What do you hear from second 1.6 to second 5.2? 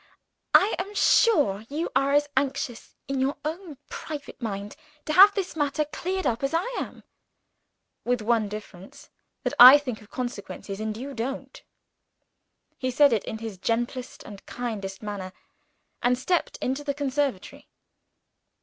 you are as anxious, in your own private mind, to